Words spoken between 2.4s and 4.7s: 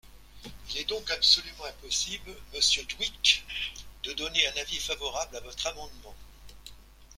monsieur Dhuicq, de donner un